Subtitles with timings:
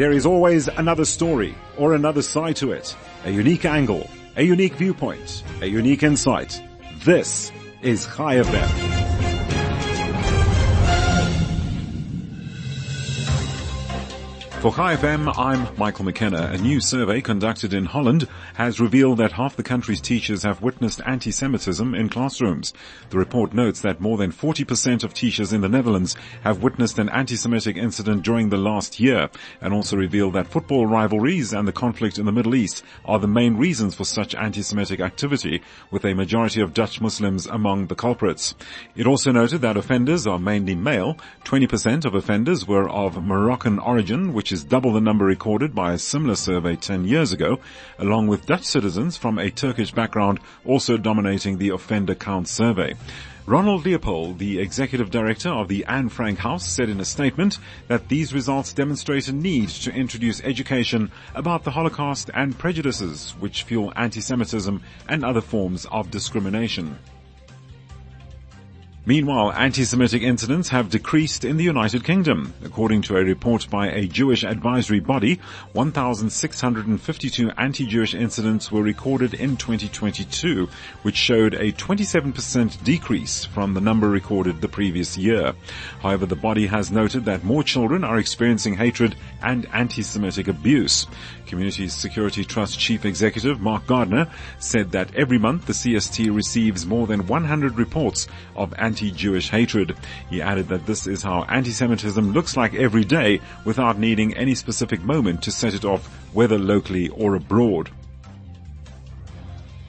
[0.00, 4.72] There is always another story or another side to it, a unique angle, a unique
[4.76, 6.58] viewpoint, a unique insight.
[7.04, 7.52] This
[7.82, 8.89] is Chai FM.
[14.60, 16.50] For Chai FM, I'm Michael McKenna.
[16.52, 21.00] A new survey conducted in Holland has revealed that half the country's teachers have witnessed
[21.06, 22.74] anti-Semitism in classrooms.
[23.08, 26.14] The report notes that more than 40% of teachers in the Netherlands
[26.44, 29.30] have witnessed an anti-Semitic incident during the last year
[29.62, 33.26] and also revealed that football rivalries and the conflict in the Middle East are the
[33.26, 38.54] main reasons for such anti-Semitic activity with a majority of Dutch Muslims among the culprits.
[38.94, 41.16] It also noted that offenders are mainly male.
[41.46, 45.92] 20% of offenders were of Moroccan origin, which which is double the number recorded by
[45.92, 47.60] a similar survey 10 years ago,
[48.00, 52.96] along with Dutch citizens from a Turkish background also dominating the offender count survey.
[53.46, 58.08] Ronald Leopold, the executive director of the Anne Frank House, said in a statement that
[58.08, 63.92] these results demonstrate a need to introduce education about the Holocaust and prejudices which fuel
[63.94, 66.98] anti-Semitism and other forms of discrimination.
[69.06, 72.52] Meanwhile, anti-Semitic incidents have decreased in the United Kingdom.
[72.62, 75.40] According to a report by a Jewish advisory body,
[75.72, 80.68] 1,652 anti-Jewish incidents were recorded in 2022,
[81.00, 85.54] which showed a 27% decrease from the number recorded the previous year.
[86.02, 91.06] However, the body has noted that more children are experiencing hatred and anti-Semitic abuse.
[91.46, 94.28] Community Security Trust Chief Executive Mark Gardner
[94.58, 99.96] said that every month the CST receives more than 100 reports of anti-Jewish hatred.
[100.30, 105.00] He added that this is how anti-Semitism looks like every day without needing any specific
[105.04, 107.88] moment to set it off whether locally or abroad.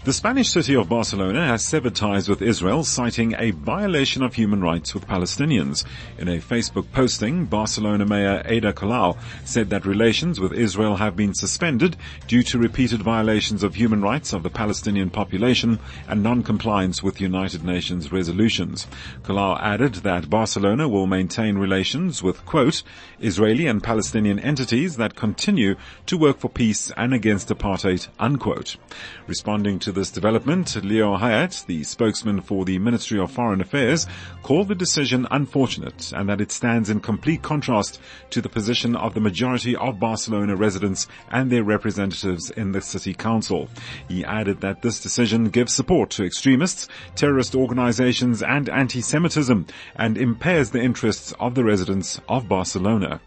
[0.03, 4.59] The Spanish city of Barcelona has severed ties with Israel, citing a violation of human
[4.59, 5.85] rights with Palestinians.
[6.17, 11.35] In a Facebook posting, Barcelona Mayor Ada Colau said that relations with Israel have been
[11.35, 15.77] suspended due to repeated violations of human rights of the Palestinian population
[16.08, 18.87] and non-compliance with United Nations resolutions.
[19.21, 22.81] Colau added that Barcelona will maintain relations with, quote,
[23.20, 25.76] Israeli and Palestinian entities that continue
[26.08, 28.77] to work for peace and against apartheid, unquote.
[29.27, 34.07] Responding to this development, Lior Haiat, the spokesman for the Ministry of Foreign Affairs,
[34.43, 39.13] called the decision unfortunate and that it stands in complete contrast to the position of
[39.13, 43.69] the majority of Barcelona residents and their representatives in the city council.
[44.07, 50.71] He added that this decision gives support to extremists, terrorist organizations and anti-Semitism and impairs
[50.71, 53.21] the interests of the residents of Barcelona.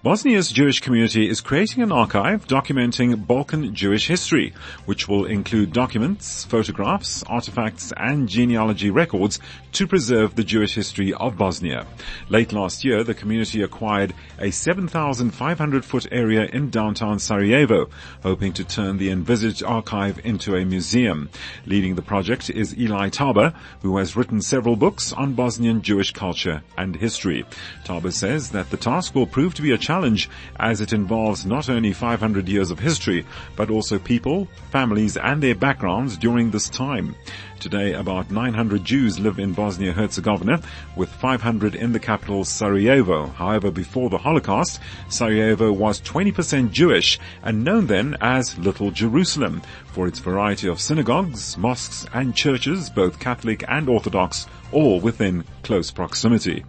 [0.00, 4.54] Bosnia's Jewish community is creating an archive documenting Balkan Jewish history,
[4.84, 9.40] which will include documents, photographs, artifacts, and genealogy records
[9.72, 11.84] to preserve the Jewish history of Bosnia.
[12.28, 17.90] Late last year, the community acquired a 7,500 foot area in downtown Sarajevo,
[18.22, 21.28] hoping to turn the envisaged archive into a museum.
[21.66, 26.62] Leading the project is Eli Tauber, who has written several books on Bosnian Jewish culture
[26.76, 27.44] and history.
[27.84, 30.28] Tauber says that the task will prove to be a challenge
[30.60, 33.24] as it involves not only 500 years of history,
[33.56, 37.14] but also people, families and their backgrounds during this time.
[37.58, 40.60] Today, about 900 Jews live in Bosnia-Herzegovina,
[40.94, 43.28] with 500 in the capital Sarajevo.
[43.28, 44.78] However, before the Holocaust,
[45.08, 51.56] Sarajevo was 20% Jewish and known then as Little Jerusalem for its variety of synagogues,
[51.56, 56.62] mosques and churches, both Catholic and Orthodox, all within close proximity.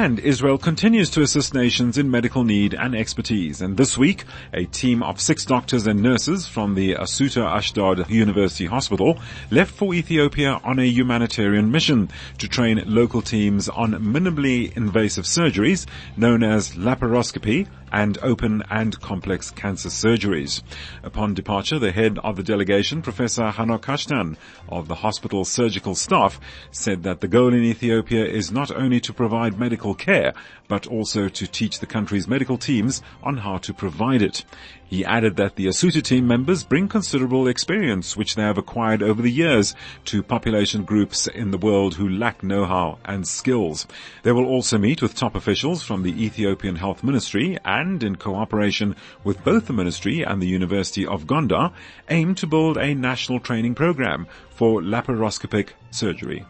[0.00, 3.60] And Israel continues to assist nations in medical need and expertise.
[3.60, 4.22] And this week,
[4.54, 9.18] a team of six doctors and nurses from the Asuta Ashdod University Hospital
[9.50, 15.84] left for Ethiopia on a humanitarian mission to train local teams on minimally invasive surgeries
[16.16, 20.62] known as laparoscopy and open and complex cancer surgeries.
[21.02, 24.36] Upon departure, the head of the delegation, Professor Hanoch Kashtan
[24.68, 26.40] of the hospital surgical staff,
[26.70, 30.34] said that the goal in Ethiopia is not only to provide medical care,
[30.68, 34.44] but also to teach the country's medical teams on how to provide it.
[34.88, 39.20] He added that the Asuta team members bring considerable experience which they have acquired over
[39.20, 39.74] the years
[40.06, 43.86] to population groups in the world who lack know-how and skills.
[44.22, 48.96] They will also meet with top officials from the Ethiopian Health Ministry and in cooperation
[49.22, 51.72] with both the ministry and the University of Gondar
[52.10, 56.44] aim to build a national training program for laparoscopic surgery.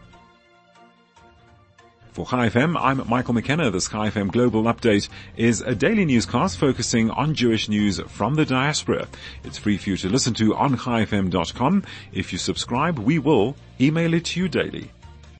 [2.13, 3.69] For Chai FM, I'm Michael McKenna.
[3.69, 8.45] This Chai FM Global Update is a daily newscast focusing on Jewish news from the
[8.45, 9.07] diaspora.
[9.43, 11.83] It's free for you to listen to on chaifm.com.
[12.11, 14.91] If you subscribe, we will email it to you daily.